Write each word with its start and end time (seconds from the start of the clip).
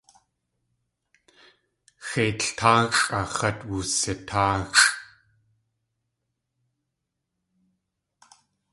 Xeitl 2.07 2.47
táaxʼaa 2.57 3.25
x̲at 3.37 3.57
wusitáaxʼ. 3.69 4.85